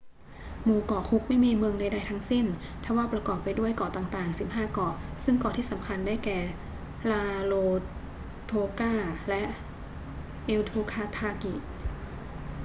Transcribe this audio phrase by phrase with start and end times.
[0.63, 2.45] หมู่เกาะคุกไม่มีเมืองใด ๆ ทั้งสิ้น
[2.83, 4.93] ทว่าประกอบไปด้วยเกาะต่าง ๆ 15 เกาะ
[5.23, 6.39] ซึ่งเกาะที่สำคัญได้แก่
[7.09, 8.93] rarotonga
[9.29, 9.43] และ
[10.49, 11.53] aitutaki